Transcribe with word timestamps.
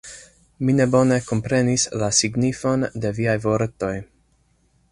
Mi 0.67 0.73
ne 0.77 0.85
bone 0.95 1.19
komprenis 1.31 1.85
la 2.03 2.09
signifon 2.21 2.87
de 3.05 3.13
viaj 3.19 3.37
vortoj. 3.45 3.95